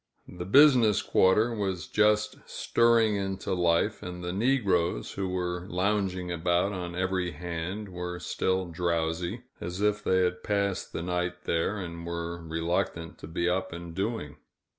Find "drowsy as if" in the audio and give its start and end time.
8.65-10.03